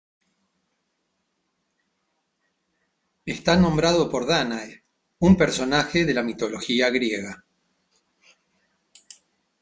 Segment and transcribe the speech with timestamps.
[3.23, 4.83] Está nombrado por Dánae,
[5.19, 7.45] un personaje de la mitología griega.